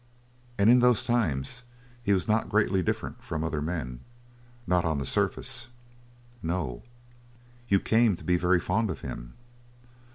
"And 0.57 0.67
in 0.71 0.79
those 0.79 1.05
times 1.05 1.61
he 2.01 2.11
was 2.11 2.27
not 2.27 2.49
greatly 2.49 2.81
different 2.81 3.21
from 3.21 3.43
other 3.43 3.61
men. 3.61 3.99
Not 4.65 4.83
on 4.83 4.97
the 4.97 5.05
surface." 5.05 5.67
"No." 6.41 6.81
"You 7.69 7.79
came 7.79 8.15
to 8.15 8.23
be 8.23 8.35
very 8.35 8.59
fond 8.59 8.89
of 8.89 9.01
him." 9.01 9.35